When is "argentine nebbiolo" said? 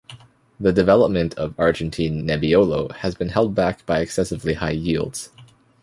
1.59-2.91